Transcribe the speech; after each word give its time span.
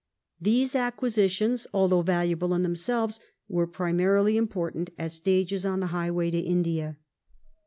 These 0.41 0.73
acquisitions, 0.73 1.67
although 1.75 2.01
valuable 2.01 2.55
in 2.55 2.63
themselves, 2.63 3.19
were 3.47 3.67
primarily 3.67 4.35
important 4.35 4.89
as 4.97 5.13
stages 5.13 5.63
on 5.63 5.79
the 5.79 5.85
highway 5.93 6.31
to 6.31 6.39
India. 6.39 6.97